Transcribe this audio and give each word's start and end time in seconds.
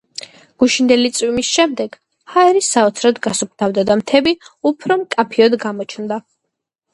გუშინდელი 0.61 1.09
წვიმის 1.17 1.51
შემდეგ 1.57 1.97
ჰაერი 2.35 2.63
საოცრად 2.69 3.19
გასუფთავდა 3.27 3.85
და 3.91 3.99
მთები 4.01 4.35
უფრო 4.71 4.99
მკაფიოდ 5.05 5.59
გამოჩნდა. 5.67 6.21